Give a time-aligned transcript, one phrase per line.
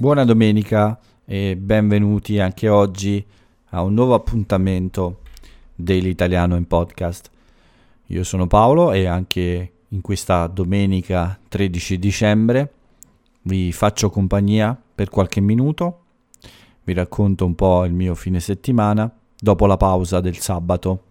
[0.00, 3.26] Buona domenica e benvenuti anche oggi
[3.70, 5.22] a un nuovo appuntamento
[5.74, 7.28] dell'Italiano in podcast.
[8.06, 12.72] Io sono Paolo e anche in questa domenica 13 dicembre
[13.42, 16.02] vi faccio compagnia per qualche minuto,
[16.84, 21.02] vi racconto un po' il mio fine settimana dopo la pausa del sabato.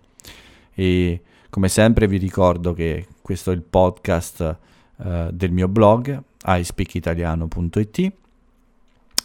[0.73, 4.57] E come sempre vi ricordo che questo è il podcast
[4.95, 8.13] uh, del mio blog ispeakitaliano.it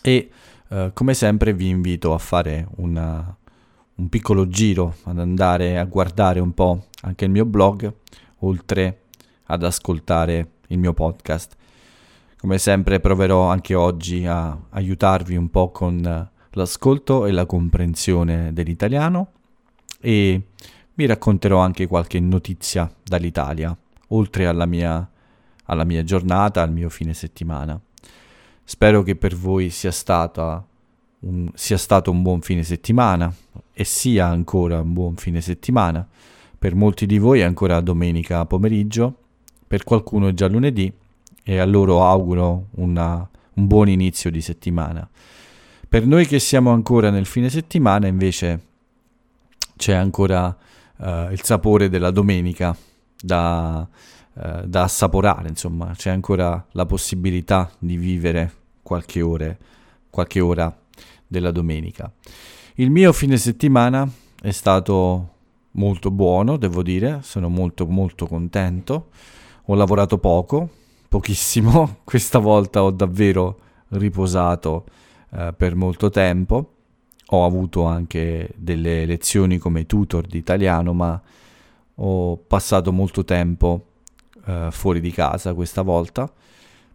[0.03, 0.31] e
[0.69, 3.35] uh, come sempre vi invito a fare una,
[3.95, 7.93] un piccolo giro, ad andare a guardare un po' anche il mio blog,
[8.41, 9.03] oltre
[9.47, 11.57] ad ascoltare il mio podcast.
[12.37, 19.31] Come sempre proverò anche oggi a aiutarvi un po' con l'ascolto e la comprensione dell'italiano
[20.01, 20.49] e
[20.95, 23.75] vi racconterò anche qualche notizia dall'Italia,
[24.09, 25.09] oltre alla mia,
[25.67, 27.81] alla mia giornata, al mio fine settimana.
[28.65, 30.65] Spero che per voi sia, stata
[31.21, 33.33] un, sia stato un buon fine settimana
[33.73, 36.07] e sia ancora un buon fine settimana.
[36.59, 39.15] Per molti di voi è ancora domenica pomeriggio,
[39.67, 40.93] per qualcuno è già lunedì
[41.43, 45.09] e a loro auguro una, un buon inizio di settimana.
[45.89, 48.61] Per noi che siamo ancora nel fine settimana invece
[49.77, 50.47] c'è ancora
[50.97, 52.75] uh, il sapore della domenica
[53.21, 53.87] da,
[54.35, 58.53] uh, da, assaporare, insomma, c'è ancora la possibilità di vivere
[58.83, 59.59] qualche, ore,
[60.11, 60.75] qualche ora
[61.27, 62.13] della domenica.
[62.75, 64.09] Il mio fine settimana
[64.41, 65.29] è stato
[65.73, 69.09] molto buono, devo dire, sono molto molto contento.
[69.67, 70.69] Ho lavorato poco,
[71.09, 74.87] pochissimo, questa volta ho davvero riposato
[75.31, 76.73] eh, per molto tempo
[77.35, 81.21] ho avuto anche delle lezioni come tutor di italiano, ma
[81.97, 83.87] ho passato molto tempo
[84.45, 86.33] uh, fuori di casa questa volta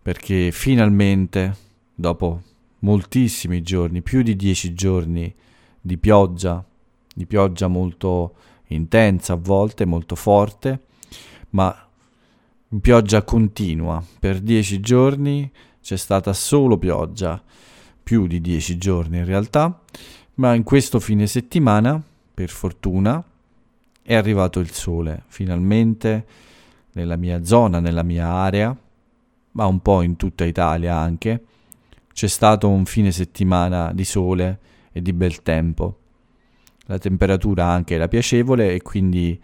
[0.08, 1.54] perché finalmente,
[1.94, 2.42] dopo
[2.80, 5.36] moltissimi giorni, più di dieci giorni
[5.82, 6.64] di pioggia,
[7.14, 8.36] di pioggia molto
[8.68, 10.84] intensa a volte, molto forte,
[11.50, 11.76] ma
[12.80, 14.02] pioggia continua.
[14.18, 15.52] Per dieci giorni
[15.82, 17.44] c'è stata solo pioggia,
[18.02, 19.84] più di dieci giorni in realtà,
[20.36, 22.02] ma in questo fine settimana,
[22.34, 23.22] per fortuna,
[24.02, 26.26] è arrivato il sole, finalmente
[26.98, 28.76] nella mia zona, nella mia area,
[29.52, 31.44] ma un po' in tutta Italia anche,
[32.12, 34.60] c'è stato un fine settimana di sole
[34.92, 36.00] e di bel tempo.
[36.88, 39.40] La temperatura anche era piacevole e quindi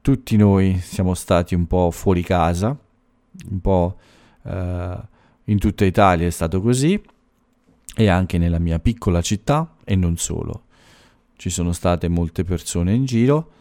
[0.00, 2.76] tutti noi siamo stati un po' fuori casa,
[3.50, 3.96] un po'
[4.42, 4.98] eh,
[5.44, 7.00] in tutta Italia è stato così
[7.94, 10.64] e anche nella mia piccola città e non solo.
[11.36, 13.52] Ci sono state molte persone in giro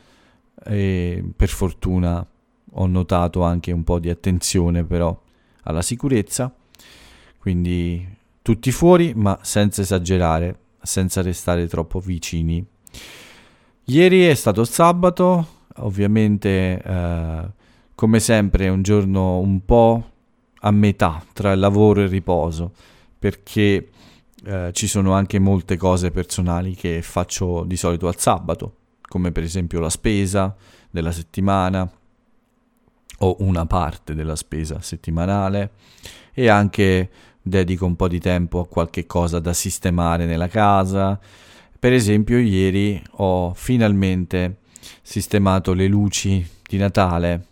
[0.63, 2.25] e per fortuna
[2.78, 5.18] ho notato anche un po' di attenzione però
[5.63, 6.53] alla sicurezza,
[7.38, 8.08] quindi
[8.41, 12.66] tutti fuori ma senza esagerare, senza restare troppo vicini.
[13.86, 15.47] Ieri è stato sabato,
[15.78, 17.50] ovviamente eh,
[17.94, 20.12] come sempre è un giorno un po'
[20.62, 22.74] a metà tra il lavoro e il riposo,
[23.18, 23.90] perché
[24.44, 29.44] eh, ci sono anche molte cose personali che faccio di solito al sabato, come per
[29.44, 30.56] esempio la spesa
[30.90, 31.90] della settimana
[33.20, 35.72] o una parte della spesa settimanale
[36.34, 37.09] e anche
[37.42, 41.20] dedico un po' di tempo a qualche cosa da sistemare nella casa.
[41.78, 44.58] Per esempio ieri ho finalmente
[45.02, 47.44] sistemato le luci di Natale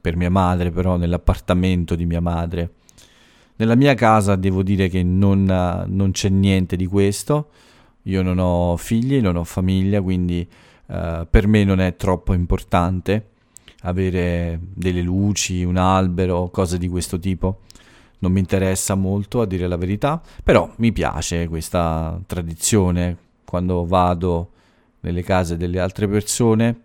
[0.00, 2.70] per mia madre, però nell'appartamento di mia madre
[3.62, 7.50] nella mia casa devo dire che non, non c'è niente di questo.
[8.04, 10.46] Io non ho figli, non ho famiglia, quindi
[10.86, 13.30] uh, per me non è troppo importante
[13.82, 17.60] avere delle luci, un albero, cose di questo tipo.
[18.18, 24.50] Non mi interessa molto, a dire la verità, però mi piace questa tradizione quando vado
[25.00, 26.80] nelle case delle altre persone,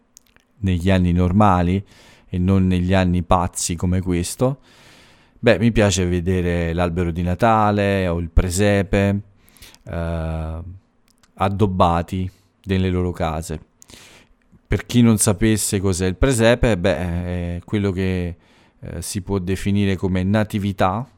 [0.60, 1.84] negli anni normali
[2.28, 4.60] e non negli anni pazzi come questo
[5.40, 9.22] Beh, mi piace vedere l'albero di Natale o il presepe
[9.84, 10.60] eh,
[11.36, 12.32] addobbati
[12.64, 13.62] nelle loro case.
[14.68, 18.36] Per chi non sapesse cos'è il presepe, beh, è quello che
[18.80, 21.10] eh, si può definire come natività,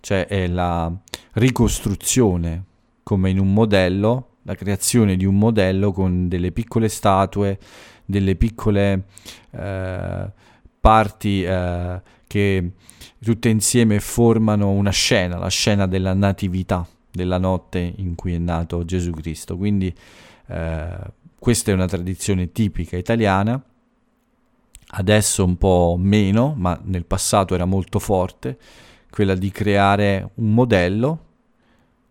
[0.00, 0.90] cioè è la
[1.32, 2.64] ricostruzione
[3.02, 7.58] come in un modello, la creazione di un modello con delle piccole statue,
[8.04, 9.04] delle piccole
[9.50, 10.32] eh,
[10.80, 12.70] parti eh, che
[13.22, 18.84] tutte insieme formano una scena, la scena della natività, della notte in cui è nato
[18.84, 19.56] Gesù Cristo.
[19.56, 19.94] Quindi
[20.46, 20.96] eh,
[21.44, 23.62] questa è una tradizione tipica italiana,
[24.92, 28.56] adesso un po' meno, ma nel passato era molto forte,
[29.10, 31.24] quella di creare un modello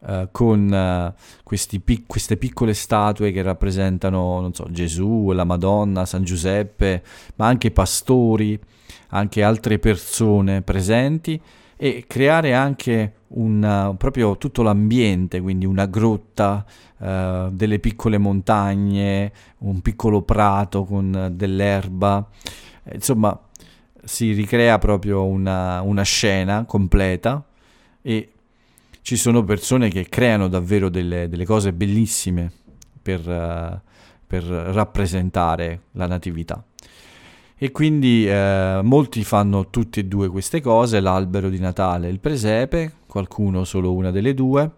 [0.02, 7.02] uh, con uh, pic- queste piccole statue che rappresentano, so, Gesù, la Madonna, San Giuseppe,
[7.38, 8.60] ma anche pastori,
[9.08, 11.42] anche altre persone presenti
[11.84, 16.64] e creare anche un, proprio tutto l'ambiente, quindi una grotta,
[17.00, 22.26] uh, delle piccole montagne, un piccolo prato con dell'erba,
[22.94, 23.38] insomma
[24.02, 27.44] si ricrea proprio una, una scena completa
[28.02, 28.32] e
[29.02, 32.50] ci sono persone che creano davvero delle, delle cose bellissime
[33.02, 33.78] per, uh,
[34.26, 36.64] per, rappresentare la natività.
[37.64, 42.20] E quindi uh, molti fanno tutte e due queste cose, l'albero di Natale e il
[42.20, 44.70] presepe, qualcuno solo una delle due,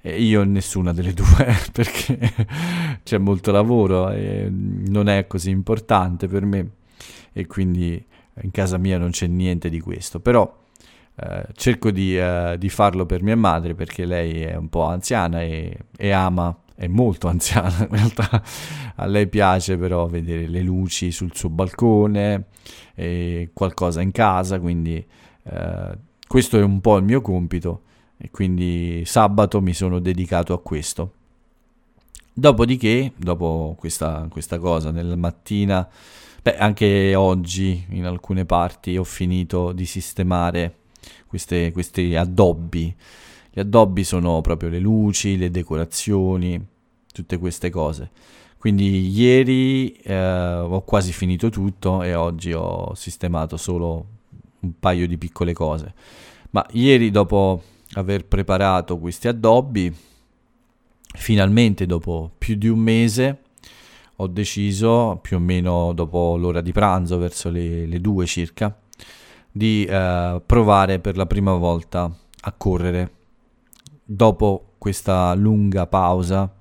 [0.00, 2.20] e io nessuna delle due perché
[3.02, 6.70] c'è molto lavoro e non è così importante per me
[7.32, 8.00] e quindi
[8.42, 10.56] in casa mia non c'è niente di questo, però
[11.16, 15.42] eh, cerco di, eh, di, farlo per mia madre perché lei è un po' anziana
[15.42, 18.42] e, e, ama, è molto anziana in realtà,
[18.96, 22.46] a lei piace però vedere le luci sul suo balcone
[22.94, 25.04] e qualcosa in casa, quindi
[25.42, 27.82] eh, questo è un po' il mio compito
[28.16, 31.12] e quindi sabato mi sono dedicato a questo.
[32.32, 35.86] Dopodiché, dopo questa, questa cosa, nella mattina
[36.42, 40.76] Beh, anche oggi in alcune parti ho finito di sistemare
[41.26, 42.96] queste, questi addobbi.
[43.52, 46.58] Gli addobbi sono proprio le luci, le decorazioni,
[47.12, 48.10] tutte queste cose.
[48.58, 54.06] Quindi ieri eh, ho quasi finito tutto e oggi ho sistemato solo
[54.60, 55.94] un paio di piccole cose.
[56.50, 57.62] Ma ieri dopo
[57.94, 59.94] aver preparato questi addobbi,
[61.16, 63.38] finalmente dopo più di un mese
[64.16, 68.78] ho deciso, più o meno dopo l'ora di pranzo, verso le, le due circa,
[69.50, 73.12] di eh, provare per la prima volta a correre.
[74.04, 76.54] Dopo questa lunga pausa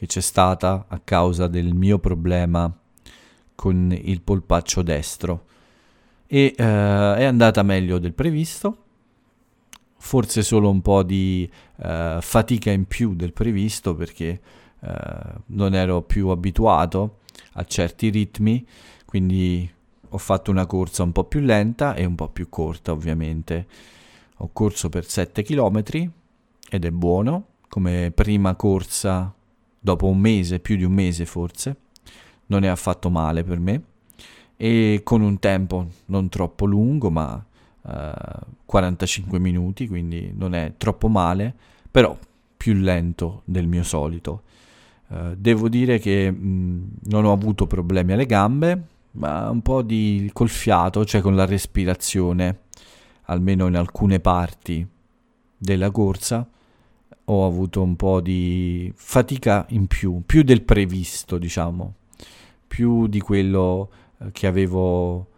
[0.00, 2.74] che c'è stata a causa del mio problema
[3.54, 5.44] con il polpaccio destro.
[6.26, 8.84] E eh, è andata meglio del previsto,
[9.98, 11.46] forse solo un po' di
[11.82, 14.40] eh, fatica in più del previsto perché
[14.80, 14.98] eh,
[15.48, 17.18] non ero più abituato
[17.52, 18.66] a certi ritmi,
[19.04, 19.70] quindi
[20.08, 23.66] ho fatto una corsa un po' più lenta e un po' più corta ovviamente.
[24.38, 25.82] Ho corso per 7 km
[26.70, 29.34] ed è buono, come prima corsa
[29.80, 31.76] dopo un mese, più di un mese forse,
[32.46, 33.82] non è affatto male per me
[34.62, 37.42] e con un tempo non troppo lungo ma
[37.80, 37.90] uh,
[38.66, 41.54] 45 minuti, quindi non è troppo male,
[41.90, 42.14] però
[42.58, 44.42] più lento del mio solito.
[45.06, 50.28] Uh, devo dire che mh, non ho avuto problemi alle gambe, ma un po' di
[50.34, 52.64] col fiato, cioè con la respirazione,
[53.24, 54.86] almeno in alcune parti
[55.56, 56.46] della corsa,
[57.32, 61.94] ho avuto un po' di fatica in più, più del previsto, diciamo,
[62.66, 65.28] più di quello eh, che avevo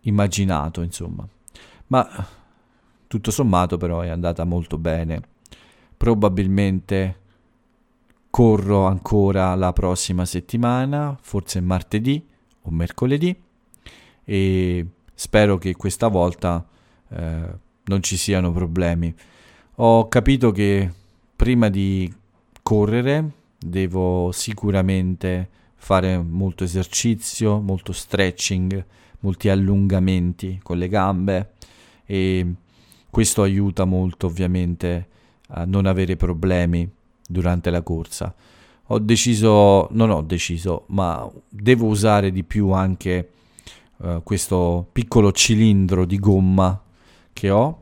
[0.00, 1.28] immaginato, insomma.
[1.88, 2.26] Ma
[3.06, 5.20] tutto sommato però è andata molto bene.
[5.94, 7.20] Probabilmente
[8.30, 12.26] corro ancora la prossima settimana, forse martedì
[12.62, 13.38] o mercoledì
[14.24, 16.66] e spero che questa volta
[17.10, 19.14] eh, non ci siano problemi.
[19.76, 20.90] Ho capito che
[21.34, 22.12] prima di
[22.62, 28.84] correre devo sicuramente fare molto esercizio, molto stretching,
[29.20, 31.52] molti allungamenti con le gambe
[32.04, 32.54] e
[33.10, 35.08] questo aiuta molto ovviamente
[35.48, 36.88] a non avere problemi
[37.26, 38.34] durante la corsa.
[38.86, 43.30] Ho deciso, non ho deciso, ma devo usare di più anche
[43.98, 46.80] uh, questo piccolo cilindro di gomma
[47.32, 47.80] che ho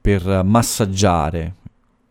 [0.00, 1.54] per massaggiare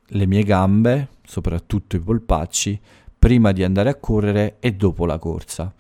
[0.07, 2.79] le mie gambe, soprattutto i polpacci,
[3.17, 5.74] prima di andare a correre e dopo la corsa.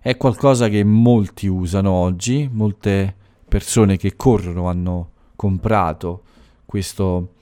[0.00, 3.14] È qualcosa che molti usano oggi, molte
[3.48, 6.22] persone che corrono hanno comprato
[6.64, 7.34] questo,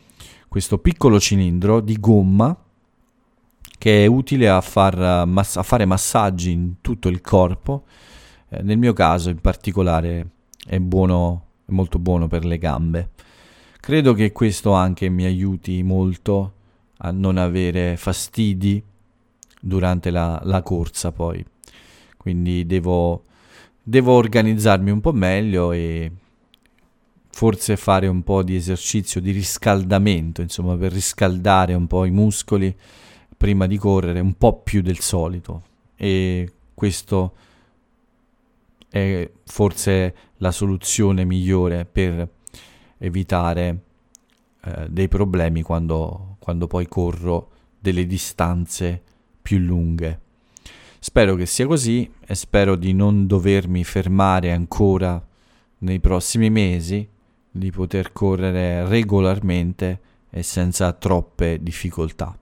[0.48, 2.56] questo piccolo cilindro di gomma
[3.84, 7.84] che è utile a, far, a fare massaggi in tutto il corpo.
[8.48, 10.30] Eh, nel mio caso in particolare
[10.66, 13.10] è, buono, è molto buono per le gambe.
[13.84, 16.54] Credo che questo anche mi aiuti molto
[16.96, 18.82] a non avere fastidi
[19.60, 21.44] durante la, la corsa poi.
[22.16, 23.24] Quindi devo,
[23.82, 26.10] devo organizzarmi un po' meglio e
[27.28, 32.74] forse fare un po' di esercizio di riscaldamento, insomma, per riscaldare un po' i muscoli
[33.36, 35.62] prima di correre un po' più del solito
[35.94, 37.34] e questo
[38.88, 42.30] è forse la soluzione migliore per
[42.98, 43.82] evitare
[44.64, 49.02] eh, dei problemi quando, quando poi corro delle distanze
[49.42, 50.20] più lunghe.
[50.98, 55.22] Spero che sia così e spero di non dovermi fermare ancora
[55.78, 57.06] nei prossimi mesi,
[57.50, 62.36] di poter correre regolarmente e senza troppe difficoltà.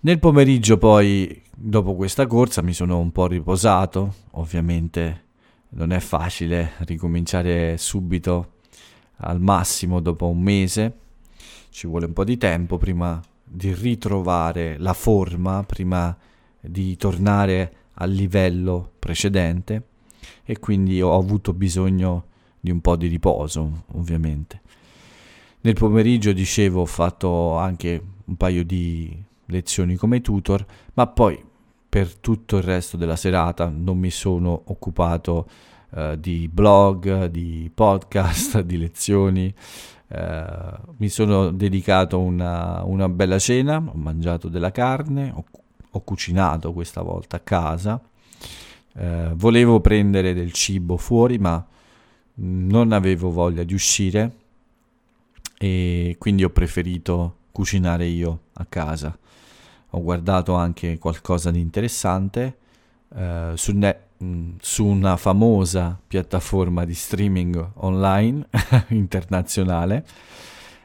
[0.00, 5.24] Nel pomeriggio poi, dopo questa corsa, mi sono un po' riposato, ovviamente
[5.70, 8.56] non è facile ricominciare subito
[9.18, 10.96] al massimo dopo un mese,
[11.70, 16.16] ci vuole un po' di tempo prima di ritrovare la forma, prima
[16.60, 19.82] di tornare al livello precedente
[20.44, 22.26] e quindi ho avuto bisogno
[22.60, 24.60] di un po' di riposo, ovviamente.
[25.60, 31.42] Nel pomeriggio, dicevo, ho fatto anche un paio di lezioni come tutor, ma poi
[31.88, 35.48] per tutto il resto della serata non mi sono occupato
[35.90, 39.52] uh, di blog, di podcast, di lezioni.
[40.08, 45.44] Uh, mi sono dedicato una, una bella cena, ho mangiato della carne, ho,
[45.90, 48.00] ho cucinato questa volta a casa.
[48.94, 51.64] Uh, volevo prendere del cibo fuori, ma
[52.40, 54.32] non avevo voglia di uscire
[55.58, 59.18] e quindi ho preferito cucinare io a casa
[59.90, 62.58] ho guardato anche qualcosa di interessante
[63.14, 68.46] eh, su, ne- mm, su, una famosa piattaforma di streaming online
[68.88, 70.04] internazionale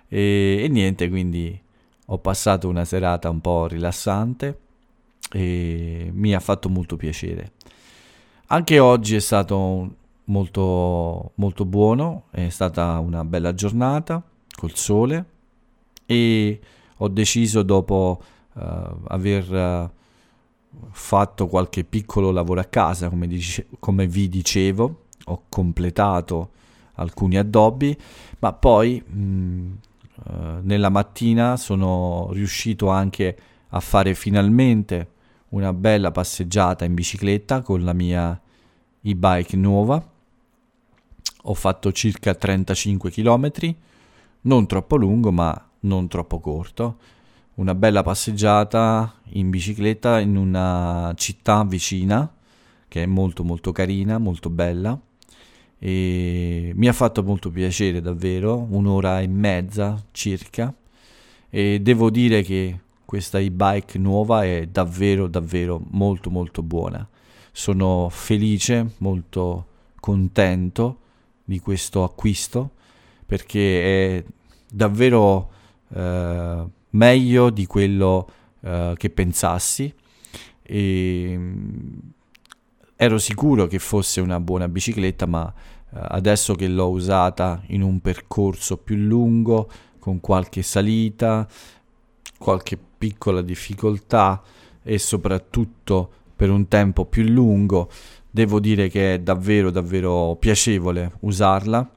[0.07, 1.59] e, e niente, quindi
[2.07, 4.59] ho passato una serata un po' rilassante
[5.31, 7.53] e mi ha fatto molto piacere.
[8.47, 14.21] Anche oggi è stato molto, molto buono, è stata una bella giornata
[14.55, 15.25] col sole
[16.05, 16.59] e
[16.97, 18.21] ho deciso dopo
[18.53, 18.61] uh,
[19.07, 19.89] aver uh,
[20.91, 26.51] fatto qualche piccolo lavoro a casa, come, dice, come vi dicevo, ho completato
[26.95, 27.97] alcuni addobbi,
[28.39, 29.77] ma poi mh,
[30.25, 33.37] uh, nella mattina sono riuscito anche
[33.69, 35.09] a fare finalmente
[35.49, 38.39] una bella passeggiata in bicicletta con la mia
[39.01, 40.11] e-bike nuova.
[41.45, 43.51] Ho fatto circa 35 km,
[44.41, 46.97] non troppo lungo ma non troppo corto
[47.55, 52.31] una bella passeggiata in bicicletta in una città vicina
[52.87, 54.99] che è molto molto carina, molto bella
[55.79, 60.73] e mi ha fatto molto piacere davvero, un'ora e mezza circa
[61.49, 67.07] e devo dire che questa e-bike nuova è davvero davvero molto molto buona.
[67.51, 69.67] Sono felice, molto
[69.99, 70.99] contento
[71.43, 72.71] di questo acquisto
[73.25, 74.23] perché è
[74.67, 75.51] davvero
[75.93, 78.27] eh, meglio di quello
[78.61, 79.93] uh, che pensassi.
[80.61, 81.97] E mm,
[82.95, 87.99] ero sicuro che fosse una buona bicicletta ma uh, adesso che l'ho usata in un
[87.99, 89.69] percorso più lungo
[89.99, 91.47] con qualche salita
[92.43, 94.41] qualche piccola difficoltà
[94.83, 97.89] e soprattutto per un tempo più lungo
[98.29, 101.89] devo dire che è davvero davvero piacevole usarla.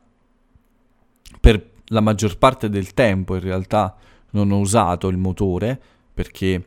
[1.41, 3.97] Per la maggior parte del tempo in realtà
[4.37, 5.81] non ho usato il motore
[6.13, 6.63] perché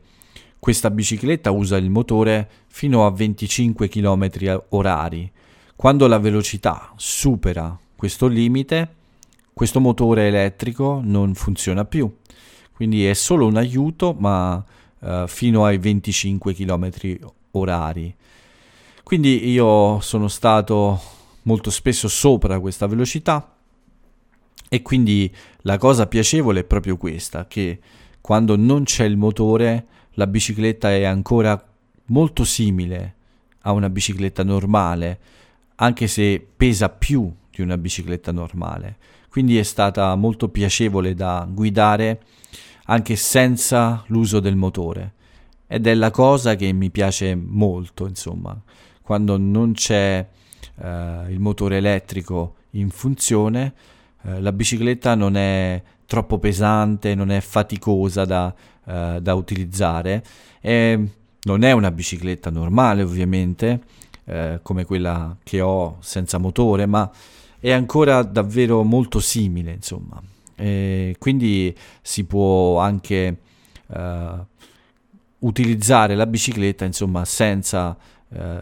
[0.58, 5.32] questa bicicletta usa il motore fino a 25 km orari.
[5.76, 8.96] Quando la velocità supera questo limite,
[9.54, 12.12] questo motore elettrico non funziona più.
[12.74, 14.64] Quindi è solo un aiuto, ma
[15.00, 16.90] uh, fino ai 25 km
[17.52, 18.14] orari.
[19.04, 21.00] Quindi io sono stato
[21.44, 23.59] molto spesso sopra questa velocità
[24.70, 27.80] e quindi la cosa piacevole è proprio questa, che
[28.22, 31.62] quando non c'è il motore la bicicletta è ancora
[32.06, 33.16] molto simile
[33.62, 35.20] a una bicicletta normale,
[35.76, 38.98] anche se pesa più di una bicicletta normale.
[39.30, 42.22] Quindi è stata molto piacevole da guidare
[42.86, 45.14] anche senza l'uso del motore.
[45.68, 48.60] Ed è la cosa che mi piace molto, insomma,
[49.02, 50.28] quando non c'è
[50.82, 53.74] eh, il motore elettrico in funzione,
[54.24, 58.54] eh, la bicicletta non è troppo pesante, non è faticosa da,
[58.86, 60.24] uh, da utilizzare.
[60.60, 61.10] E
[61.44, 63.82] non è una bicicletta normale ovviamente,
[64.26, 67.10] uh, come quella che ho senza motore, ma
[67.60, 70.22] è ancora davvero molto simile, insomma.
[70.56, 73.38] E quindi si può anche
[75.40, 77.98] utilizzare la bicicletta, insomma, senza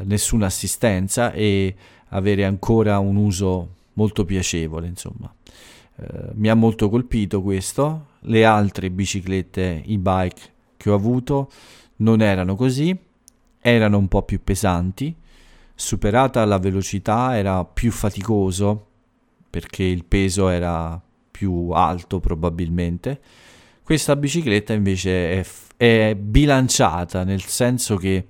[0.04, 1.76] nessuna assistenza e
[2.10, 5.30] avere ancora un uso molto piacevole, insomma.
[6.00, 8.08] Eh, mi ha molto colpito questo.
[8.22, 10.42] Le altre biciclette e-bike
[10.78, 11.52] che ho avuto
[11.98, 12.96] non erano così,
[13.60, 15.16] erano un po' più pesanti.
[15.74, 18.86] Superata la velocità era più faticoso
[19.50, 21.00] perché il peso era
[21.32, 23.20] più alto probabilmente.
[23.84, 25.46] Questa bicicletta invece è,
[25.78, 28.28] è bilanciata nel senso che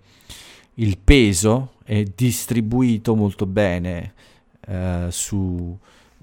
[0.75, 4.13] il peso è distribuito molto bene
[4.67, 5.77] eh, su,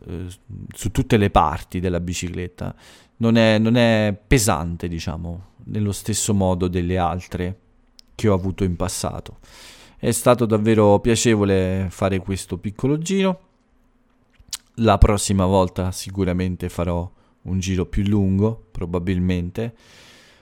[0.07, 0.27] eh,
[0.75, 2.75] su, tutte le parti della bicicletta.
[3.17, 7.59] Non è, non è pesante, diciamo, nello stesso modo delle altre
[8.15, 9.39] che ho avuto in passato.
[9.97, 13.41] È stato davvero piacevole fare questo piccolo giro.
[14.79, 17.11] La prossima volta sicuramente farò
[17.43, 19.75] un giro più lungo, probabilmente.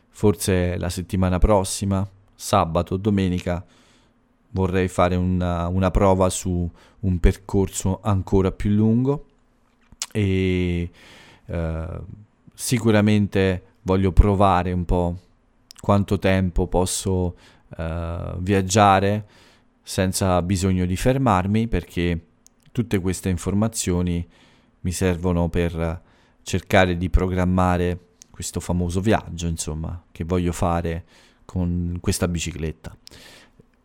[0.08, 3.64] Forse la settimana prossima, sabato domenica,
[4.50, 9.26] vorrei fare una, una prova su un percorso ancora più lungo
[10.12, 10.90] e
[11.46, 12.00] eh,
[12.54, 15.18] sicuramente voglio provare un po'
[15.80, 17.36] quanto tempo posso
[17.76, 19.26] eh, viaggiare
[19.82, 22.26] senza bisogno di fermarmi perché
[22.70, 24.24] tutte queste informazioni
[24.80, 26.02] mi servono per
[26.42, 27.98] cercare di programmare
[28.30, 31.04] questo famoso viaggio, insomma, che voglio fare
[31.44, 32.96] con questa bicicletta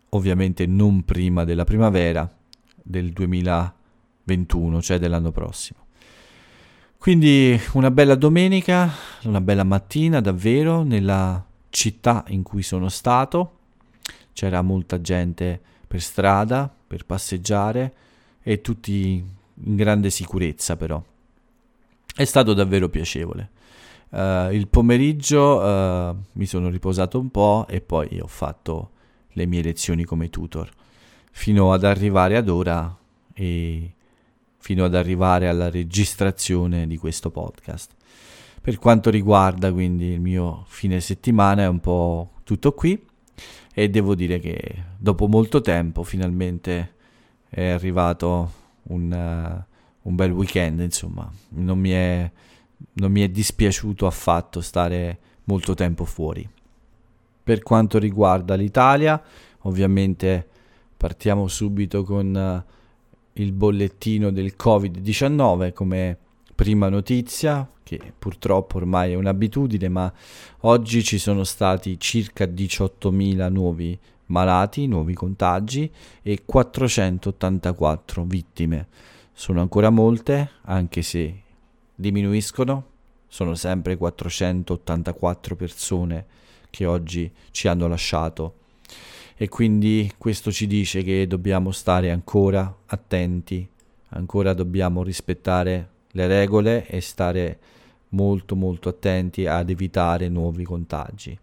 [0.10, 2.32] ovviamente non prima della primavera
[2.82, 5.87] del 2021, cioè dell'anno prossimo.
[6.98, 8.92] Quindi una bella domenica,
[9.24, 13.52] una bella mattina davvero nella città in cui sono stato.
[14.34, 17.94] C'era molta gente per strada, per passeggiare
[18.42, 19.24] e tutti
[19.64, 21.02] in grande sicurezza però.
[22.14, 23.50] È stato davvero piacevole.
[24.10, 28.92] Uh, il pomeriggio uh, mi sono riposato un po' e poi ho fatto
[29.34, 30.70] le mie lezioni come tutor,
[31.32, 32.96] fino ad arrivare ad ora
[33.34, 33.92] e
[34.58, 37.92] fino ad arrivare alla registrazione di questo podcast.
[38.62, 43.02] Per quanto riguarda quindi il mio fine settimana è un po' tutto qui
[43.74, 46.96] e devo dire che dopo molto tempo finalmente
[47.50, 48.52] è arrivato
[48.84, 52.30] un, uh, un bel weekend, insomma, non mi, è,
[52.94, 56.48] non mi è dispiaciuto affatto stare molto tempo fuori.
[57.44, 59.22] Per quanto riguarda l'Italia,
[59.60, 60.46] ovviamente
[60.98, 62.74] partiamo subito con uh,
[63.38, 66.18] il bollettino del Covid-19 come
[66.56, 70.12] prima notizia, che purtroppo ormai è un'abitudine, ma
[70.62, 73.98] oggi ci sono stati circa 18.000 nuovi
[74.28, 75.90] malati, nuovi contagi
[76.22, 78.88] e 484 vittime.
[79.32, 81.42] Sono ancora molte, anche se
[81.94, 82.86] diminuiscono,
[83.28, 86.26] sono sempre 484 persone
[86.70, 88.56] che oggi ci hanno lasciato
[89.40, 93.68] e quindi questo ci dice che dobbiamo stare ancora attenti,
[94.10, 97.60] ancora dobbiamo rispettare le regole e stare
[98.10, 101.38] molto molto attenti ad evitare nuovi contagi.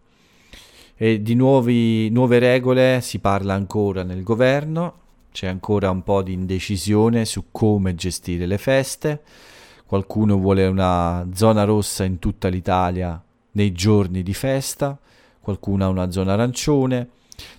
[0.97, 6.33] E di nuovi, nuove regole si parla ancora nel governo, c'è ancora un po' di
[6.33, 9.21] indecisione su come gestire le feste,
[9.85, 14.99] qualcuno vuole una zona rossa in tutta l'Italia nei giorni di festa,
[15.39, 17.09] qualcuno ha una zona arancione.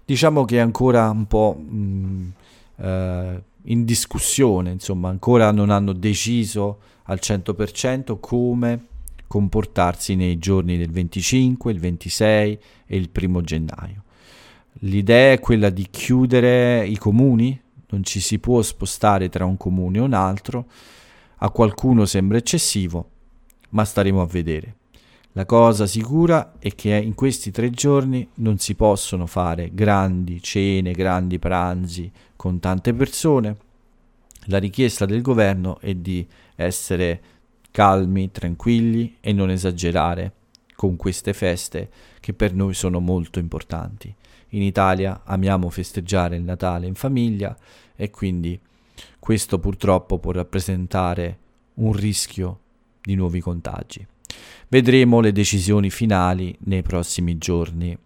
[0.04, 2.28] Diciamo che è ancora un po' mh, mm,
[2.76, 8.86] eh, in discussione, insomma, ancora non hanno deciso al 100% come
[9.26, 14.04] comportarsi nei giorni del 25, il 26 e il primo gennaio.
[14.80, 19.98] L'idea è quella di chiudere i comuni, non ci si può spostare tra un comune
[19.98, 20.66] e un altro,
[21.38, 23.10] a qualcuno sembra eccessivo,
[23.70, 24.74] ma staremo a vedere.
[25.36, 30.92] La cosa sicura è che in questi tre giorni non si possono fare grandi cene,
[30.92, 33.54] grandi pranzi con tante persone.
[34.44, 37.20] La richiesta del governo è di essere
[37.70, 40.32] calmi, tranquilli e non esagerare
[40.74, 44.14] con queste feste che per noi sono molto importanti.
[44.50, 47.54] In Italia amiamo festeggiare il Natale in famiglia
[47.94, 48.58] e quindi
[49.18, 51.38] questo purtroppo può rappresentare
[51.74, 52.60] un rischio
[53.02, 54.06] di nuovi contagi.
[54.68, 57.96] Vedremo le decisioni finali nei prossimi giorni.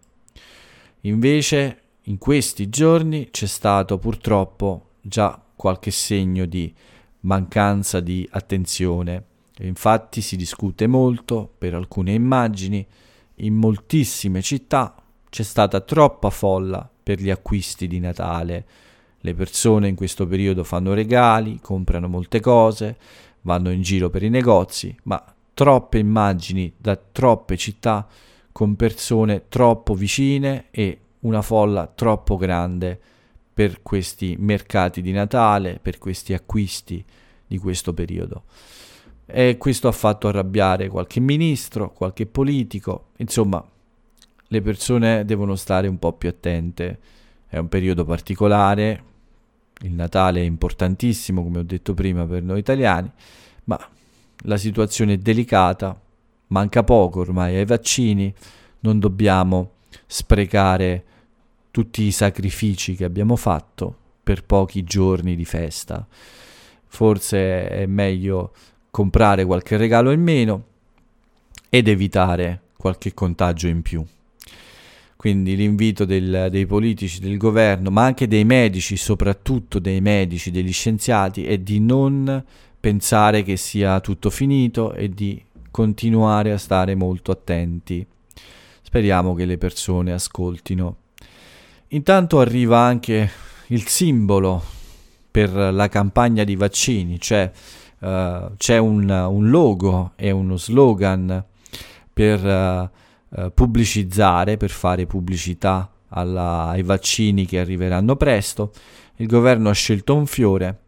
[1.03, 6.73] Invece, in questi giorni c'è stato purtroppo già qualche segno di
[7.21, 9.25] mancanza di attenzione.
[9.61, 12.87] Infatti si discute molto per alcune immagini.
[13.37, 14.95] In moltissime città
[15.29, 18.67] c'è stata troppa folla per gli acquisti di Natale.
[19.21, 22.97] Le persone in questo periodo fanno regali, comprano molte cose,
[23.43, 25.23] vanno in giro per i negozi, ma
[25.55, 28.07] troppe immagini da troppe città
[28.53, 32.99] con persone troppo vicine e una folla troppo grande
[33.53, 37.05] per questi mercati di Natale, per questi acquisti
[37.47, 38.45] di questo periodo.
[39.27, 43.65] E questo ha fatto arrabbiare qualche ministro, qualche politico, insomma,
[44.53, 46.99] le persone devono stare un po' più attente.
[47.47, 49.05] È un periodo particolare,
[49.83, 53.11] il Natale è importantissimo, come ho detto prima, per noi italiani,
[53.65, 53.79] ma
[54.43, 55.99] la situazione è delicata,
[56.49, 58.33] manca poco ormai ai vaccini,
[58.81, 59.73] non dobbiamo
[60.07, 61.05] sprecare
[61.71, 66.07] tutti i sacrifici che abbiamo fatto per pochi giorni di festa.
[66.87, 68.53] Forse è meglio
[68.91, 70.65] comprare qualche regalo in meno
[71.69, 74.05] ed evitare qualche contagio in più.
[75.15, 80.73] Quindi l'invito del, dei politici, del governo, ma anche dei medici, soprattutto dei medici, degli
[80.73, 82.43] scienziati, è di non
[82.81, 85.41] pensare che sia tutto finito e di
[85.71, 88.05] continuare a stare molto attenti.
[88.83, 90.97] Speriamo che le persone ascoltino.
[91.89, 93.31] Intanto arriva anche
[93.69, 94.63] il simbolo
[95.31, 97.51] per la campagna di vaccini, cioè
[98.01, 101.45] uh, c'è un, un, logo e uno slogan
[102.13, 108.73] per uh, uh, pubblicizzare, per fare pubblicità alla, ai vaccini che arriveranno presto.
[109.17, 110.79] Il governo ha scelto un fiore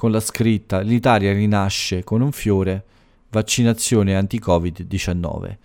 [0.00, 2.84] con la scritta L'Italia rinasce con un fiore,
[3.28, 5.56] vaccinazione anti-Covid-19.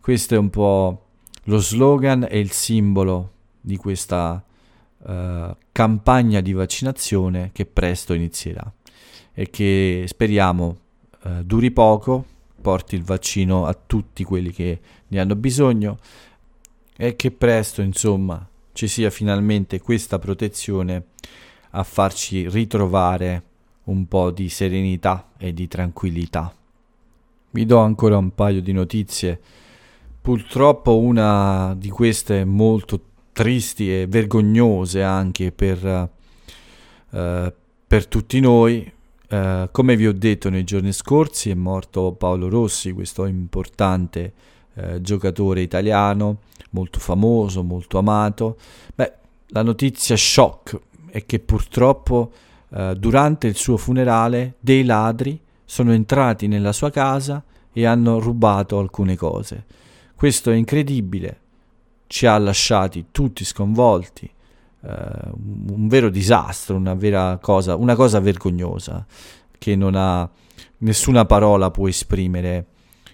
[0.00, 1.06] Questo è un po'
[1.46, 4.40] lo slogan e il simbolo di questa
[4.96, 8.72] uh, campagna di vaccinazione che presto inizierà
[9.32, 10.76] e che speriamo
[11.24, 12.24] uh, duri poco,
[12.60, 15.98] porti il vaccino a tutti quelli che ne hanno bisogno
[16.96, 21.06] e che presto, insomma, ci sia finalmente questa protezione
[21.70, 23.42] a farci ritrovare
[23.84, 26.54] un po' di serenità e di tranquillità.
[27.50, 29.40] Vi do ancora un paio di notizie.
[30.20, 33.00] Purtroppo una di queste molto
[33.32, 36.10] tristi e vergognose anche per,
[37.10, 37.52] uh,
[37.86, 38.90] per tutti noi.
[39.28, 44.32] Uh, come vi ho detto nei giorni scorsi è morto Paolo Rossi, questo importante
[44.74, 46.38] uh, giocatore italiano,
[46.70, 48.56] molto famoso, molto amato.
[48.94, 49.12] Beh,
[49.48, 50.78] la notizia shock
[51.10, 52.32] è che purtroppo
[52.96, 59.16] durante il suo funerale dei ladri sono entrati nella sua casa e hanno rubato alcune
[59.16, 59.64] cose.
[60.14, 61.40] Questo è incredibile,
[62.06, 64.30] ci ha lasciati tutti sconvolti,
[64.80, 69.04] uh, un vero disastro, una vera cosa, una cosa vergognosa
[69.58, 70.28] che non ha
[70.78, 72.66] nessuna parola può esprimere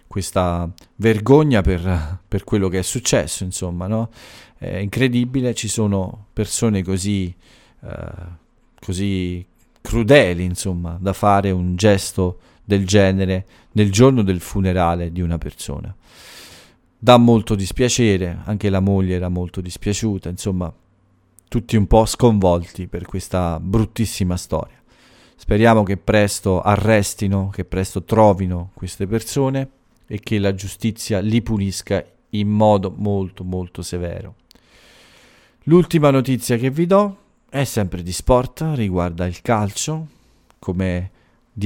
[0.06, 4.10] questa vergogna per, per quello che è successo, insomma, no?
[4.58, 7.34] È incredibile, ci sono persone così,
[7.80, 7.88] uh,
[8.80, 9.46] così
[9.80, 15.94] crudeli, insomma, da fare un gesto del genere nel giorno del funerale di una persona
[17.02, 20.72] dà molto dispiacere, anche la moglie era molto dispiaciuta, insomma,
[21.48, 24.76] tutti un po' sconvolti per questa bruttissima storia.
[25.34, 29.70] Speriamo che presto arrestino, che presto trovino queste persone
[30.06, 34.34] e che la giustizia li punisca in modo molto molto severo.
[35.64, 37.16] L'ultima notizia che vi do
[37.50, 40.06] è sempre di sport, riguarda il calcio,
[40.58, 41.10] come,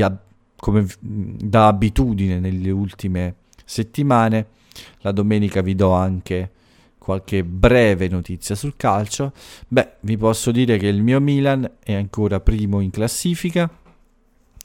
[0.01, 0.18] ab-
[0.57, 4.47] come da abitudine nelle ultime settimane
[5.01, 6.51] la domenica vi do anche
[6.99, 9.33] qualche breve notizia sul calcio.
[9.68, 13.70] Beh, vi posso dire che il mio Milan è ancora primo in classifica.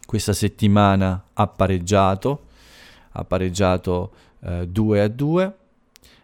[0.06, 2.46] Questa settimana ha pareggiato,
[3.12, 5.58] ha pareggiato eh, 2 a 2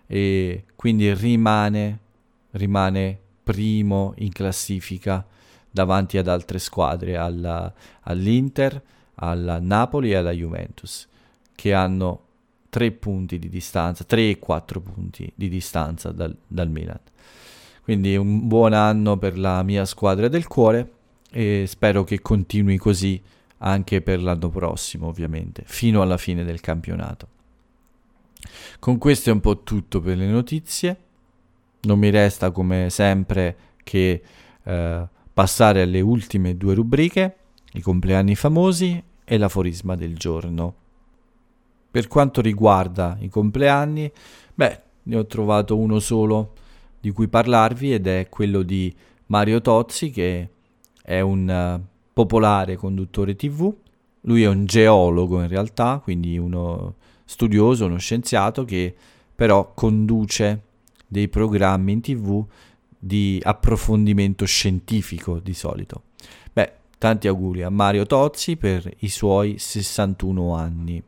[0.08, 2.00] e quindi rimane,
[2.52, 5.26] rimane primo in classifica
[5.70, 8.82] davanti ad altre squadre, alla, all'Inter,
[9.16, 11.08] alla Napoli e alla Juventus,
[11.54, 12.22] che hanno
[12.70, 17.00] 3 punti di distanza, 3 e 4 punti di distanza dal, dal Milan.
[17.84, 20.92] Quindi un buon anno per la mia squadra del cuore
[21.30, 23.22] e spero che continui così
[23.60, 27.28] anche per l'anno prossimo, ovviamente, fino alla fine del campionato.
[28.80, 30.98] Con questo è un po' tutto per le notizie.
[31.86, 34.22] Non mi resta come sempre che
[34.64, 37.36] eh, passare alle ultime due rubriche,
[37.74, 40.76] i compleanni famosi e l'aforisma del giorno.
[41.92, 44.12] Per quanto riguarda i compleanni,
[44.54, 46.54] beh, ne ho trovato uno solo
[47.00, 48.94] di cui parlarvi ed è quello di
[49.28, 50.50] Mario Tozzi che
[51.04, 53.74] è un uh, popolare conduttore TV.
[54.22, 56.96] Lui è un geologo in realtà, quindi uno
[57.26, 58.96] studioso, uno scienziato che
[59.36, 60.62] però conduce
[61.08, 62.46] dei programmi in TV
[62.98, 66.04] di approfondimento scientifico di solito.
[66.52, 71.04] Beh, tanti auguri a Mario Tozzi per i suoi 61 anni.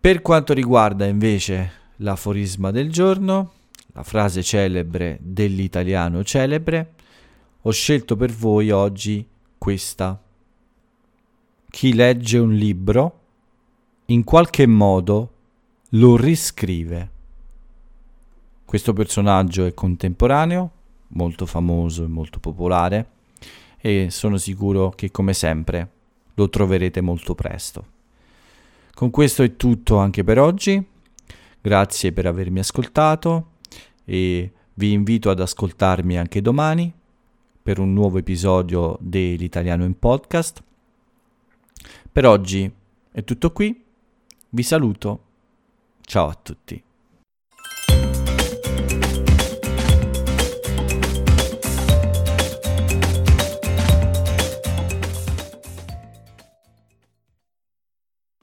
[0.00, 3.52] Per quanto riguarda invece l'aforisma del giorno,
[3.94, 6.92] la frase celebre dell'italiano celebre,
[7.62, 10.20] ho scelto per voi oggi questa.
[11.70, 13.20] Chi legge un libro
[14.06, 15.32] in qualche modo
[15.90, 17.10] lo riscrive.
[18.64, 20.70] Questo personaggio è contemporaneo,
[21.08, 23.08] molto famoso e molto popolare
[23.78, 25.90] e sono sicuro che come sempre
[26.34, 27.92] lo troverete molto presto.
[28.94, 30.82] Con questo è tutto anche per oggi.
[31.60, 33.52] Grazie per avermi ascoltato
[34.04, 36.92] e vi invito ad ascoltarmi anche domani
[37.62, 40.62] per un nuovo episodio dell'Italiano in Podcast.
[42.12, 42.70] Per oggi
[43.10, 43.82] è tutto qui,
[44.50, 45.24] vi saluto,
[46.02, 46.83] ciao a tutti.